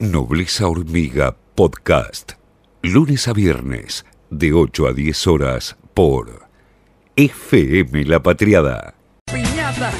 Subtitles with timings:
[0.00, 2.34] Nobleza Hormiga Podcast.
[2.82, 6.46] Lunes a viernes, de 8 a 10 horas, por
[7.16, 8.94] FM La Patriada.
[9.26, 9.90] Piñata.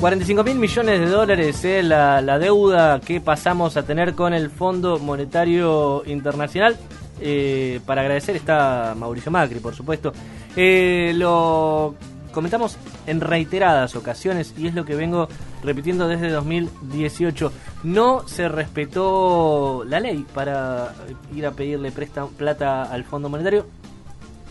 [0.00, 4.50] 45 mil millones de dólares es la, la deuda que pasamos a tener con el
[4.50, 6.76] Fondo Monetario Internacional.
[7.20, 10.12] Eh, para agradecer está Mauricio Macri, por supuesto.
[10.56, 11.94] Eh, lo
[12.32, 15.28] comentamos en reiteradas ocasiones y es lo que vengo
[15.62, 17.52] repitiendo desde 2018.
[17.84, 20.94] No se respetó la ley para
[21.34, 23.66] ir a pedirle presta plata al Fondo Monetario.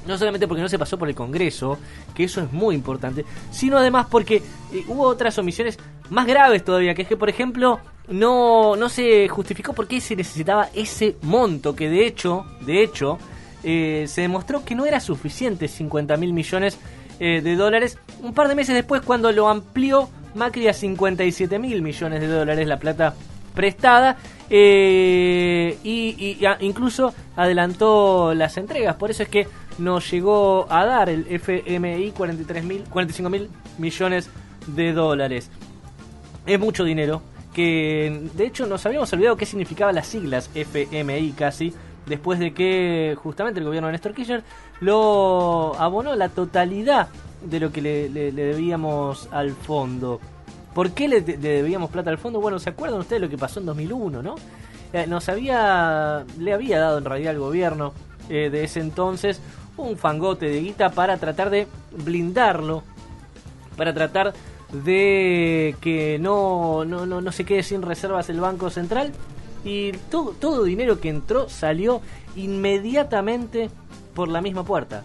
[0.07, 1.77] No solamente porque no se pasó por el Congreso,
[2.15, 4.37] que eso es muy importante, sino además porque
[4.73, 5.77] eh, hubo otras omisiones
[6.09, 10.15] más graves todavía, que es que, por ejemplo, no, no se justificó por qué se
[10.15, 13.19] necesitaba ese monto, que de hecho, de hecho,
[13.63, 16.77] eh, se demostró que no era suficiente 50 mil millones
[17.19, 17.97] eh, de dólares.
[18.21, 22.67] Un par de meses después, cuando lo amplió Macri a 57 mil millones de dólares,
[22.67, 23.13] la plata
[23.53, 24.17] prestada,
[24.49, 28.95] eh, y, incluso adelantó las entregas.
[28.95, 34.29] Por eso es que nos llegó a dar el FMI 43 mil, 45 mil millones
[34.67, 35.49] de dólares.
[36.45, 37.21] Es mucho dinero
[37.53, 41.73] que de hecho nos habíamos olvidado qué significaban las siglas FMI casi,
[42.05, 44.43] después de que justamente el gobierno de Néstor Kirchner
[44.79, 47.09] lo abonó la totalidad
[47.43, 50.19] de lo que le, debíamos al fondo.
[50.73, 52.41] ¿Por qué le, debíamos plata al fondo?
[52.41, 54.35] Bueno, ¿se acuerdan ustedes lo que pasó en 2001, no?
[54.93, 57.93] Eh, nos había, le había dado en realidad al gobierno
[58.29, 59.39] eh, de ese entonces
[59.77, 62.83] un fangote de guita para tratar de blindarlo,
[63.77, 64.33] para tratar
[64.71, 69.11] de que no, no, no, no se quede sin reservas el Banco Central
[69.63, 72.01] y todo, todo dinero que entró salió
[72.35, 73.69] inmediatamente
[74.13, 75.03] por la misma puerta.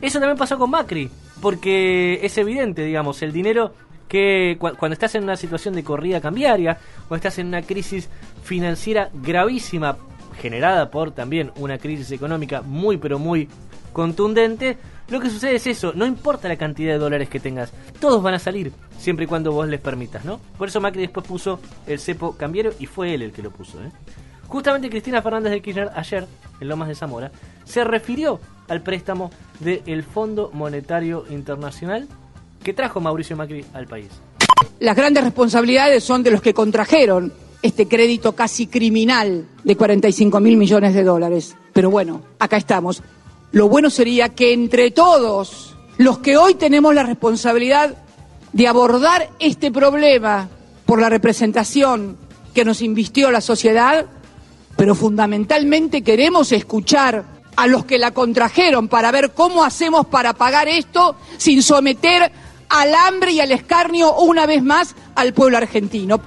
[0.00, 3.72] Eso también pasó con Macri, porque es evidente, digamos, el dinero
[4.08, 6.78] que cuando estás en una situación de corrida cambiaria
[7.08, 8.10] o estás en una crisis
[8.44, 9.96] financiera gravísima
[10.38, 13.48] generada por también una crisis económica muy pero muy
[13.92, 18.22] contundente, lo que sucede es eso, no importa la cantidad de dólares que tengas, todos
[18.22, 20.40] van a salir, siempre y cuando vos les permitas, ¿no?
[20.56, 23.82] Por eso Macri después puso el cepo cambiario y fue él el que lo puso,
[23.82, 23.90] ¿eh?
[24.48, 26.26] Justamente Cristina Fernández de Kirchner ayer,
[26.60, 27.32] en Lomas de Zamora,
[27.64, 28.38] se refirió
[28.68, 32.06] al préstamo del Fondo Monetario Internacional
[32.62, 34.08] que trajo Mauricio Macri al país.
[34.78, 37.32] Las grandes responsabilidades son de los que contrajeron
[37.62, 41.56] este crédito casi criminal de 45 mil millones de dólares.
[41.72, 43.02] Pero bueno, acá estamos.
[43.52, 47.94] Lo bueno sería que entre todos los que hoy tenemos la responsabilidad
[48.54, 50.48] de abordar este problema
[50.86, 52.16] por la representación
[52.54, 54.06] que nos invistió la sociedad,
[54.76, 57.24] pero fundamentalmente queremos escuchar
[57.54, 62.32] a los que la contrajeron para ver cómo hacemos para pagar esto sin someter
[62.70, 66.22] al hambre y al escarnio una vez más al pueblo argentino.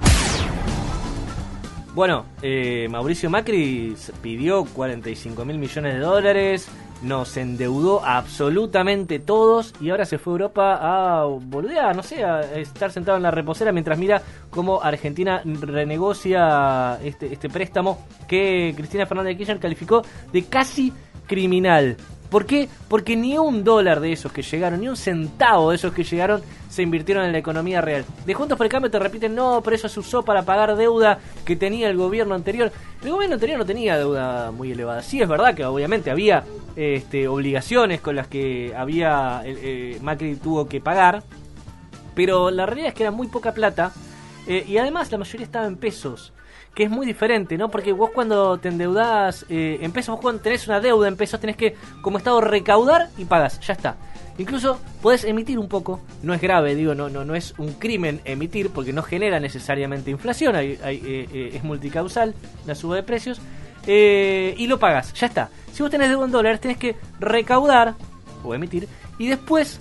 [1.92, 6.68] Bueno, eh, Mauricio Macri pidió 45 mil millones de dólares,
[7.02, 12.40] nos endeudó absolutamente todos y ahora se fue a Europa a volver, no sé, a
[12.54, 19.06] estar sentado en la reposera mientras mira cómo Argentina renegocia este, este préstamo que Cristina
[19.06, 20.02] Fernández de Kirchner calificó
[20.32, 20.92] de casi
[21.26, 21.96] criminal.
[22.30, 22.68] ¿Por qué?
[22.88, 26.42] Porque ni un dólar de esos que llegaron, ni un centavo de esos que llegaron
[26.68, 28.04] se invirtieron en la economía real.
[28.26, 31.18] De Juntos por el Cambio te repiten, no, pero eso se usó para pagar deuda
[31.44, 32.72] que tenía el gobierno anterior.
[33.02, 35.02] El gobierno anterior no tenía deuda muy elevada.
[35.02, 36.44] Sí es verdad que obviamente había
[36.74, 41.22] este, obligaciones con las que había eh, eh, Macri tuvo que pagar,
[42.14, 43.92] pero la realidad es que era muy poca plata
[44.46, 46.32] eh, y además la mayoría estaba en pesos
[46.74, 47.70] que es muy diferente, ¿no?
[47.70, 51.40] Porque vos cuando te endeudás eh, en pesos, vos cuando tenés una deuda en pesos,
[51.40, 53.96] tenés que, como Estado, recaudar y pagas, ya está.
[54.36, 58.20] Incluso podés emitir un poco, no es grave, digo, no, no, no es un crimen
[58.26, 62.34] emitir porque no genera necesariamente inflación, hay, eh, es multicausal
[62.66, 63.40] la suba de precios,
[63.86, 65.48] y lo pagas, ya está.
[65.72, 67.94] Si vos tenés deuda en dólares, tenés que recaudar
[68.44, 69.80] o emitir y después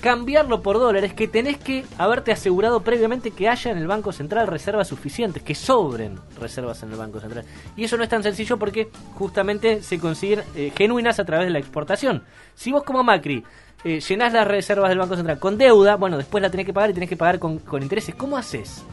[0.00, 4.46] cambiarlo por dólares que tenés que haberte asegurado previamente que haya en el Banco Central
[4.46, 7.44] reservas suficientes, que sobren reservas en el Banco Central.
[7.76, 11.52] Y eso no es tan sencillo porque justamente se consiguen eh, genuinas a través de
[11.52, 12.22] la exportación.
[12.54, 13.44] Si vos como Macri
[13.84, 16.90] eh, llenás las reservas del Banco Central con deuda, bueno, después la tenés que pagar
[16.90, 18.14] y tenés que pagar con, con intereses.
[18.14, 18.84] ¿Cómo haces?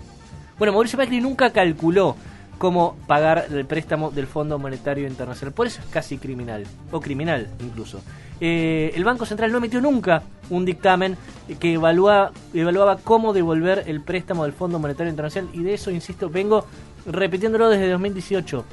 [0.57, 2.15] Bueno, Mauricio Macri nunca calculó
[2.57, 5.53] cómo pagar el préstamo del Fondo Monetario Internacional.
[5.53, 8.01] Por eso es casi criminal, o criminal incluso.
[8.39, 11.17] Eh, el Banco Central no emitió nunca un dictamen
[11.59, 16.29] que evaluaba, evaluaba cómo devolver el préstamo del Fondo Monetario Internacional y de eso, insisto,
[16.29, 16.65] vengo
[17.05, 18.65] repitiéndolo desde 2018.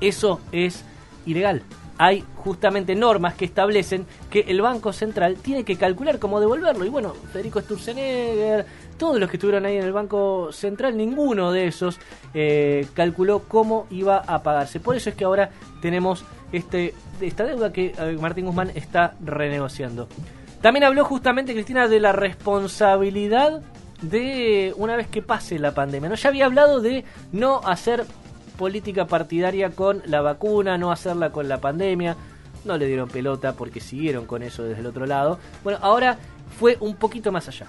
[0.00, 0.84] Eso es
[1.26, 1.62] ilegal.
[2.00, 6.84] hay justamente normas que establecen que el Banco Central tiene que calcular cómo devolverlo.
[6.84, 8.64] Y bueno, Federico Sturzenegger,
[8.98, 11.98] todos los que estuvieron ahí en el Banco Central, ninguno de esos
[12.34, 14.80] eh, calculó cómo iba a pagarse.
[14.80, 15.50] Por eso es que ahora
[15.80, 20.08] tenemos este, esta deuda que eh, Martín Guzmán está renegociando.
[20.60, 23.62] También habló justamente Cristina de la responsabilidad
[24.02, 26.08] de una vez que pase la pandemia.
[26.08, 26.14] ¿no?
[26.16, 28.04] Ya había hablado de no hacer
[28.56, 32.16] política partidaria con la vacuna, no hacerla con la pandemia.
[32.64, 35.38] No le dieron pelota porque siguieron con eso desde el otro lado.
[35.62, 36.18] Bueno, ahora
[36.58, 37.66] fue un poquito más allá.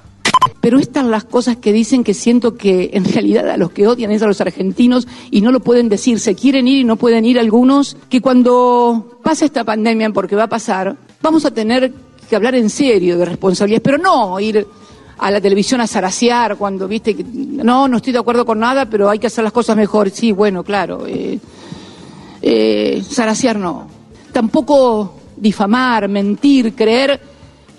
[0.69, 4.11] Pero estas las cosas que dicen que siento que en realidad a los que odian
[4.11, 7.25] es a los argentinos y no lo pueden decir, se quieren ir y no pueden
[7.25, 11.91] ir algunos, que cuando pase esta pandemia, porque va a pasar, vamos a tener
[12.29, 14.67] que hablar en serio de responsabilidades, pero no ir
[15.17, 18.85] a la televisión a zarasear cuando viste que no, no estoy de acuerdo con nada,
[18.85, 20.11] pero hay que hacer las cosas mejor.
[20.11, 21.07] Sí, bueno, claro.
[21.07, 21.39] Eh,
[22.43, 23.03] eh,
[23.55, 23.87] no.
[24.31, 27.19] Tampoco difamar, mentir, creer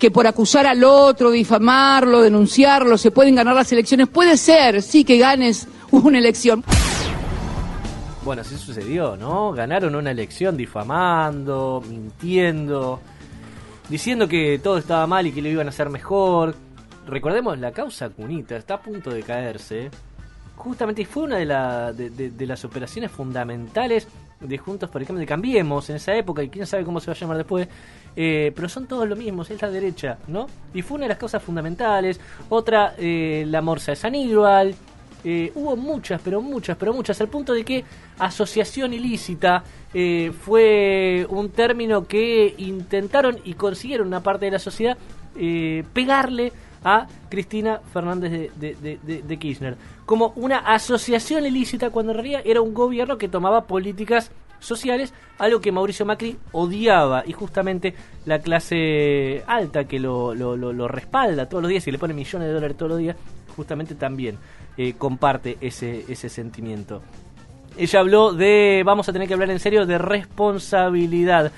[0.01, 4.07] que por acusar al otro, difamarlo, denunciarlo, se pueden ganar las elecciones.
[4.07, 6.63] Puede ser, sí, que ganes una elección.
[8.25, 9.51] Bueno, así sucedió, ¿no?
[9.51, 12.99] Ganaron una elección difamando, mintiendo,
[13.89, 16.55] diciendo que todo estaba mal y que lo iban a hacer mejor,
[17.05, 19.91] recordemos, la causa Cunita está a punto de caerse.
[20.55, 24.07] Justamente fue una de, de, las operaciones fundamentales
[24.41, 27.13] de Juntos por el de Cambiemos en esa época, y quién sabe cómo se va
[27.13, 27.67] a llamar después,
[28.15, 30.47] eh, pero son todos lo mismo, es la derecha, ¿no?
[30.73, 32.19] Y fue una de las causas fundamentales.
[32.49, 34.15] Otra, eh, la Morsa de San
[35.23, 37.85] eh, hubo muchas, pero muchas, pero muchas, al punto de que
[38.17, 44.97] asociación ilícita fue un término que intentaron y consiguieron una parte de la sociedad
[45.93, 52.73] pegarle a Cristina Fernández de, Kirchner como una asociación ilícita cuando en realidad era un
[52.73, 57.95] gobierno que tomaba políticas sociales, algo que Mauricio Macri odiaba y justamente
[58.25, 62.53] la clase alta que lo, lo, respalda todos los días y le pone millones de
[62.53, 63.15] dólares todos los días,
[63.55, 64.37] justamente también
[64.77, 67.01] eh, comparte ese, ese sentimiento.
[67.77, 71.51] Ella habló de, vamos a tener que hablar en serio, de responsabilidad.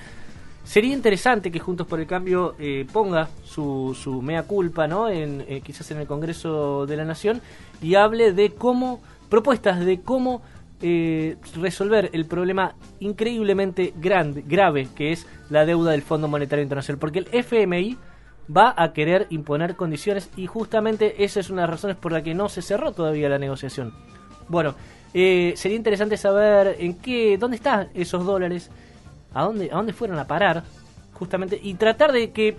[0.64, 5.10] Sería interesante que Juntos por el Cambio eh, ponga su, su, mea culpa, ¿no?
[5.10, 7.42] En, eh, quizás en el Congreso de la Nación
[7.82, 10.40] y hable de cómo, propuestas de cómo
[10.80, 16.98] eh, resolver el problema increíblemente grande, grave que es la deuda del Fondo Monetario Internacional.
[16.98, 17.98] Porque el FMI
[18.54, 22.22] va a querer imponer condiciones y justamente esa es una de las razones por la
[22.22, 23.92] que no se cerró todavía la negociación.
[24.48, 24.74] Bueno,
[25.12, 28.70] sería interesante saber en qué, dónde están esos dólares
[29.34, 30.62] a dónde, a dónde fueron a parar,
[31.12, 32.56] justamente, y tratar de que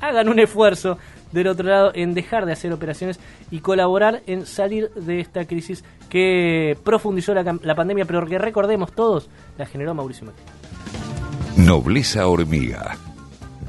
[0.00, 0.98] hagan un esfuerzo
[1.32, 3.18] del otro lado en dejar de hacer operaciones
[3.50, 9.28] y colaborar en salir de esta crisis que profundizó la, pandemia, pero que recordemos todos,
[9.56, 10.42] la generó Mauricio Macri.
[11.56, 12.96] Nobleza Hormiga.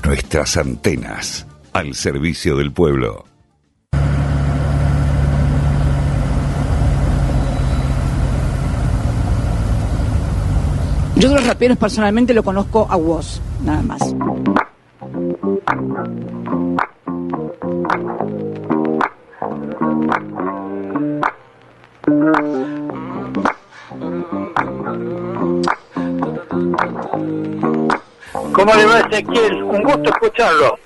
[0.06, 3.29] Nuestras antenas al servicio del pueblo.
[11.20, 14.00] Yo de los raperos personalmente lo conozco a vos, nada más.
[28.54, 29.64] ¿Cómo le va Ezequiel?
[29.64, 30.80] Un gusto escucharlo.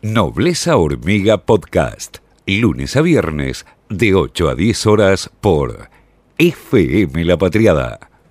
[0.00, 2.18] Nobleza Hormiga Podcast.
[2.46, 5.88] Lunes a viernes de 8 a 10 horas por
[6.38, 8.15] FM La Patriada